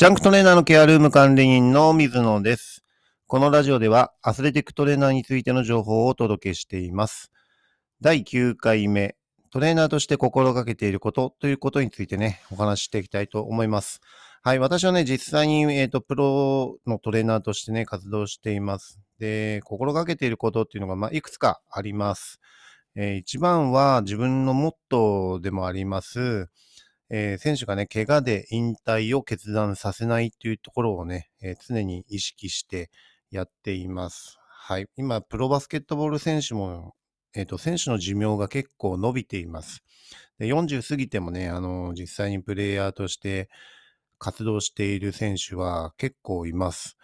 [0.00, 2.82] ジャンクトレーナーのケアルーム管理人の水野です。
[3.26, 7.30] このラジオではアスレティックトレーナーについての情報をお届けしています。
[8.00, 9.16] 第9回目、
[9.50, 14.00] トレーナーとして心がけていることということについてね、お話ししていきたいと思います。
[14.42, 19.02] はい、私はね、実際に、えっ、と、プロのトレーナーとしてね、活動しています。
[19.18, 22.40] で、心がけていることっていうのが、まあ、いくつかあります。
[22.94, 26.48] えー一番は自分のモットーでもあります、
[27.10, 32.90] えー選手がね、怪我で引退を決断させないっていうところをね、えー常に意識して
[33.30, 34.38] やっています。
[34.48, 34.88] はい。
[34.96, 36.94] 今、プロバスケットボール選手も、
[37.34, 39.82] えっ、と、選手の寿命が結構伸びています。
[40.38, 43.48] で40過ぎてもね、あの、実際にプレイヤーとして
[44.18, 46.96] 活動している選手は結構います。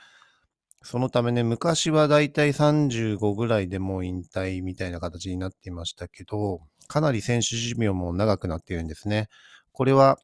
[0.83, 9.29] そのためね、昔はだいたい35ぐらいでもう引退みたいな形になっていましたけど、かなり選手寿命も長くなっているんですね。
[9.77, 10.19] これは、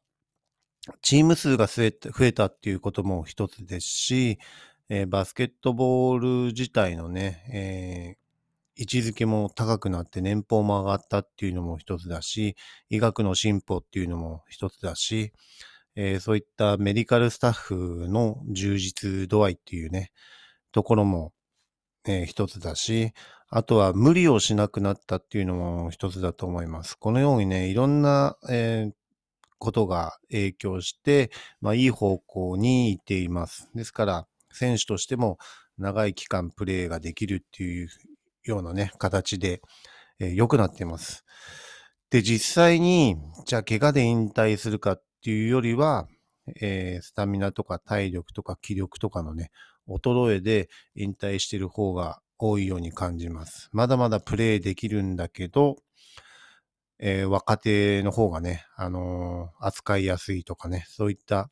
[1.03, 4.39] チーム数が増えた増えたっていうことも一つですし、
[4.89, 8.23] えーバスケットボール自体のね、えー
[8.75, 12.55] 位置づけも高くなって年俸も上がったっていうのも一つだし、
[12.89, 15.33] 医学の進歩っていうのも一つだし、
[15.95, 20.11] えーそういったメディカルスタッフの充実度合いっていうね、
[20.71, 21.31] ところも、
[22.07, 23.13] えー一つだし、
[23.49, 26.95] あとは無理をしなくなったっていうのも一つだと思います。
[26.97, 28.93] このようにね、いろんな、えー
[29.63, 33.69] ことが影響して、まあ、いい方向に行っています。
[33.73, 35.37] ですから、選手としても
[35.77, 37.87] 長い期間プレーができるっていう
[38.43, 39.61] ようなね、形で、
[40.19, 41.23] えー良くなっています。
[42.09, 46.07] で、実際に、じゃあ怪我で引退するかっていうよりは、
[46.61, 49.49] えースタミナとか体力とか気力とかのね、
[49.87, 53.69] 衰えで引退してる方が多いように感じます。
[53.71, 55.77] まだまだプレーできるんだけど、
[57.05, 61.49] えー若手の方がね、あのー扱いやすいとかね、そういった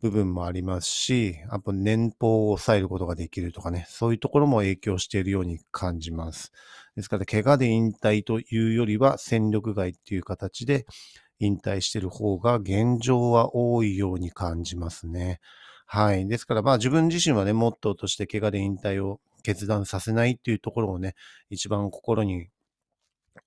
[0.00, 6.52] 部分もありますし、あと年俸を抑えることができるとかね、そういうところも影響しているように感じます。
[6.94, 10.86] ですから、怪我で引退というよりは戦力外っていう形で
[11.40, 15.40] 引退している方が現状は多いように感じますね。
[15.86, 16.28] はい。
[16.28, 21.14] ですから、まあ自分自身はね、モットーとして怪我で引退を決断させないっていうところをね、
[21.50, 22.48] 一番心に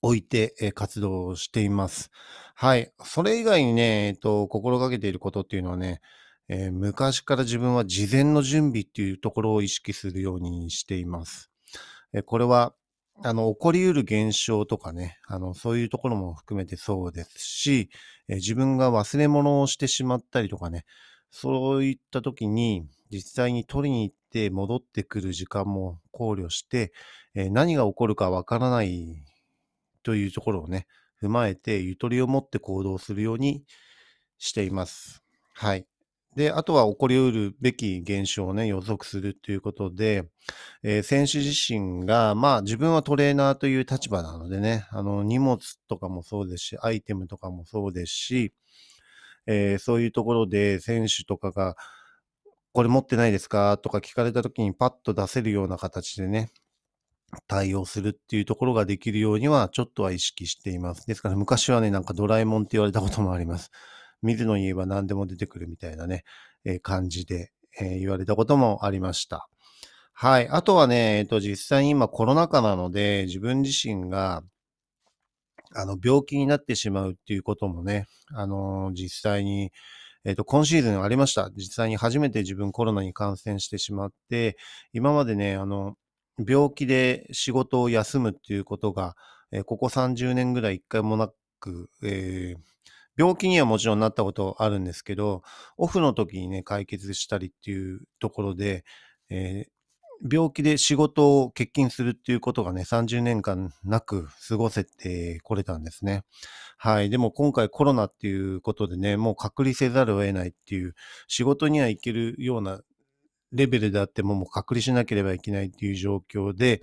[0.01, 2.11] 置いて、え活動しています。
[2.55, 2.91] はい。
[3.03, 6.01] それ以外にね、えっと、心がけていることっていうのはね、
[6.49, 11.51] えー昔から自分は事前の準備っていうところを意識するようにしています。
[12.13, 12.73] えーこれは、
[13.23, 17.89] あの、起こり得る現象とかね、あの、そういうところも含めてそうですし、
[18.27, 20.85] えー自分が忘れ物をしてしまったりとかね、
[21.31, 26.93] そういった時に実際に取りに行って戻ってくる時間も考慮して、
[27.35, 29.23] えー何が起こるかわからない
[30.07, 30.87] というところをね、
[31.21, 33.65] 踏まえて、ゆとりを持って行動するように
[34.37, 35.21] しています。
[35.53, 35.85] はい。
[36.33, 40.23] で、あとは起こり得るべき現象をね、予測するということで、
[40.81, 45.57] えー選手自身が、まあ自分はトレーナーという立場なのでね、あの荷物
[45.89, 48.53] とかもそうですし、アイテムとかもそうですし、
[49.45, 51.75] えーそういうところで選手とかが、
[52.71, 53.77] これ持ってないですか？
[53.77, 56.51] とか聞かれた時にパッと出せるような形でね、
[57.47, 61.05] 対応するっていうところができるようにはちょっとは意識しています。
[61.07, 63.71] ですから昔はね、なんかドラえもんって言われたこともあります。
[64.21, 66.23] 水の言えば何でも出てくるみたいなね、
[66.65, 69.47] えー感じで、えー言われたこともありました。
[70.13, 70.47] はい。
[70.49, 74.41] あとはね、えっと、実際に今コロナ禍なので、自分自身が、
[75.75, 79.71] あの、病気になってしまうっていうこともね、あの実際に、
[80.25, 81.51] えっと、今シーズンありました。
[81.55, 84.57] 実際に初めて自分コロナに感染してしまって、
[84.91, 85.95] 今までね、あの、
[86.45, 89.15] 病気で仕事を休むっていうことが、
[89.51, 92.59] えーここ30年ぐらい一回もなく、えー
[93.19, 95.41] 病気にはもちろんなったことあるんですけど、
[95.75, 98.85] オフの時にね、解決したりっていうところで、
[99.29, 99.77] えー
[100.31, 106.23] 病気で仕事を欠勤するっていうことがね、30年間なく過ごせてこれたんですね。
[106.77, 107.09] はい。
[107.09, 110.95] でも今回コロナっていうことでね、もう隔離せざるを得ないっていう、
[111.27, 112.81] 仕事には行けるような
[113.51, 116.81] レベルであってももう隔離しなければいけないっていう状況で、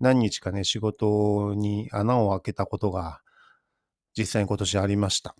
[0.00, 3.20] 何日かね、仕事に穴を開けたことが
[4.16, 5.34] 実際に今年ありました。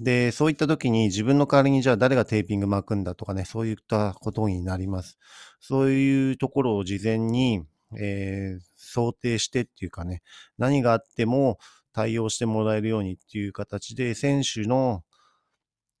[0.00, 5.18] で、そういった時に自分の代わりにじゃあ誰がテーピング巻くんだとかね、そういったことになります。
[5.60, 7.64] そういうところを事前に、
[7.98, 10.22] えー想定してっていうかね、
[10.56, 11.58] 何があっても
[11.92, 15.02] 対応してもらえるようにっていう形で、選手の、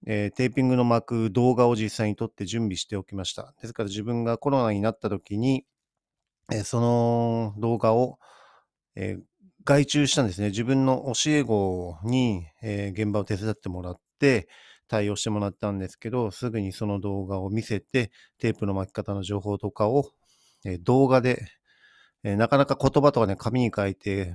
[0.06, 3.54] えーテーピングの巻く動画を実際に撮って準備しておきました。
[3.60, 5.64] ですから自分がコロナになった時に、
[6.52, 8.18] えーその動画を、
[8.96, 9.22] えー
[9.64, 10.48] 外注したんですね。
[10.48, 14.48] 自分の教え子に、え現場を手伝ってもらって、
[14.88, 20.10] 対応してもらったんですけど、すぐにその動画を見せて、テープの巻き方の情報とかを、
[20.64, 21.46] え動画で、
[22.24, 24.34] えなかなか言葉とかね、紙に書いて、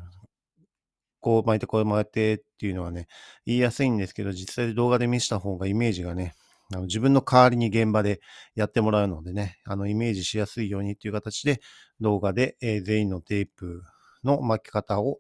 [1.23, 3.07] こう巻いてこう巻いてっていうのはね、
[3.45, 6.35] 言いやすいんですけど、実際動画で見せた方がイメージがね、
[6.73, 8.19] あの自分の代わりに現場で
[8.55, 11.61] やってもらうのでね、あのイメージしやすいようにっていう形で
[12.01, 13.83] 動画で、えー全員のテープ
[14.23, 15.19] の巻き方を、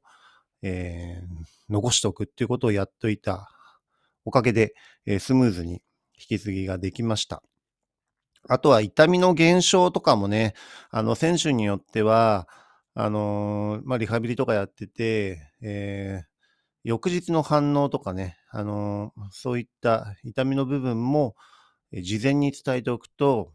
[0.61, 3.49] えー残しておくっていうことをやっといた
[4.25, 4.75] おかげで、
[5.05, 5.81] えースムーズに
[6.19, 7.43] 引き継ぎができました。
[8.49, 10.53] あとは痛みの減少とかもね、
[10.91, 12.47] あの選手によっては、
[12.95, 16.25] あのーまあ、リハビリとかやってて、えー
[16.85, 21.35] 翌日の反応とかね、あのーそういった痛みの部分も、
[21.93, 23.53] えー事前に伝えておくと、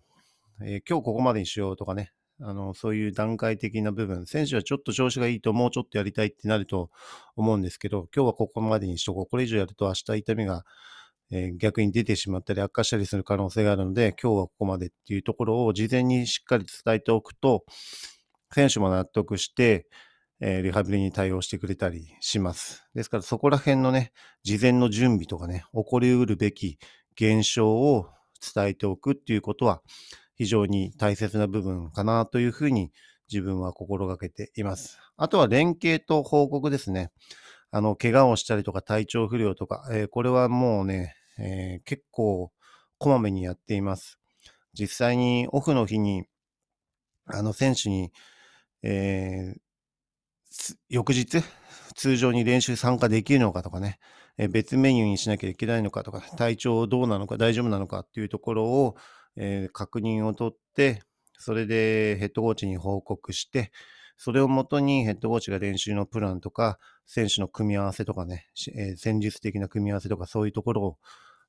[0.63, 6.91] えー今日ここまでにしようとかね、あのそういう段階的な部分、選手はちょっと調子がいいともうちょっとやりたいってなると
[7.37, 9.27] 思うんですけど、今日はここまでにしとこう。
[9.27, 10.65] これ以上やると明日痛みが、
[11.31, 17.65] えー逆に出てしまったり悪化したりする可能性があるので、今日はここまでっていうところを事前にしっかり伝えておくと、
[18.53, 19.87] 選手も納得して、
[20.41, 22.85] えーリハビリに対応してくれたりします。
[22.95, 24.13] ですからそこら辺のね、
[24.45, 26.79] 事前の準備とかね、起こりうるべき
[27.21, 28.09] 現象を
[28.55, 29.83] 伝えておくっていうことは
[30.37, 32.93] 非常に大切な部分かなというふうに
[33.31, 34.99] 自分は心がけています。
[35.17, 37.11] あとは連携と報告ですね。
[37.71, 42.53] あの、怪我をしたりとか体調不良とか、えーこれはもうね、えー結構
[42.99, 44.19] こまめにやっています。
[44.73, 46.25] 実際にオフの日に、
[47.27, 48.13] あの、選手に、
[48.83, 49.61] えー
[50.89, 51.43] 翌日、
[51.95, 53.99] 通常に練習参加できるのかとかね、
[54.39, 58.97] え別メニューにしなきゃいけないのかとか、体調どうなのか、大丈夫なのかっていうところを、
[59.37, 61.03] え確認を取って、
[61.39, 63.73] それでヘッドコーチに報告して、
[64.17, 70.99] それをもとにヘッドコーチが練習のプランとか、選手の組み合わせとかね、え戦術的な組み合わせとか、そういうところを、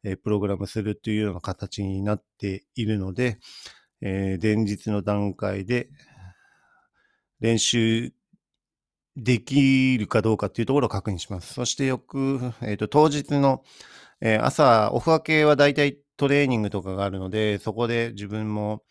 [0.03, 3.39] えプログラムするというような形になっているので、
[4.01, 5.89] えー前日の段階で
[7.39, 8.11] 練習
[9.15, 11.53] できるかどうかっていうところを確認します。
[11.53, 13.63] そして翌、えーと当日の、
[14.21, 18.83] えー朝、オフ明けは大体トレーニングとかがあるので、そこで自分も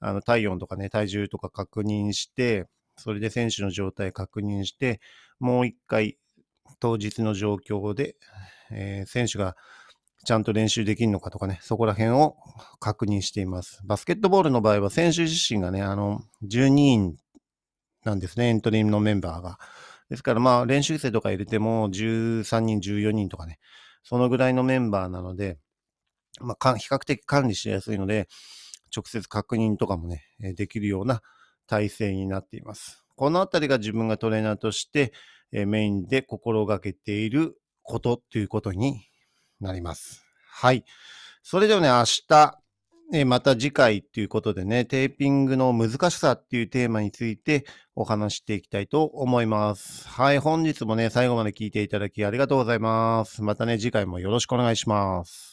[0.00, 5.00] あの体温とかね、体重とか確認して、それで選手の状態確認して、
[5.38, 6.18] もう一回
[6.80, 8.16] 当日の状況で、
[8.70, 9.56] えー選手が
[10.24, 12.36] ちゃんと練習できるのかとかね、そこら辺を
[12.78, 13.80] 確認しています。
[13.84, 17.16] バスケットボールの場合は選手自身がね、あの、12人
[18.04, 19.58] なんですね、エントリーのメンバーが。
[20.10, 23.58] ですからまあ練習生とか入れても13人、14人とかね、
[24.02, 25.58] そのぐらいのメンバーなので、
[26.40, 28.28] まあ比較的管理しやすいので、
[28.94, 31.22] 直接確認とかもね、できるような
[31.66, 33.04] 体制になっています。
[33.16, 35.12] このあたりが自分がトレーナーとして、
[35.50, 39.06] メインで心がけていることということに
[39.60, 40.24] なります。
[40.50, 40.84] はい。
[41.42, 42.61] それではね、明日、
[43.14, 50.08] えまた次回ということでね、テーピングの難しさっていうテーマについてお話していきたいと思います。
[50.08, 50.38] はい。
[50.38, 53.42] 本日もね、最後まで聞いていただきありがとうございます。
[53.42, 55.51] またね、次回もよろしくお願いします。